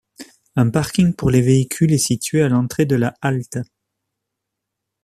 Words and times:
Un 0.55 0.71
parking 0.71 1.13
pour 1.13 1.29
les 1.29 1.43
véhicules 1.43 1.93
est 1.93 1.99
situé 1.99 2.41
à 2.41 2.49
l'entrée 2.49 2.87
de 2.87 2.95
la 2.95 3.13
halte. 3.21 3.59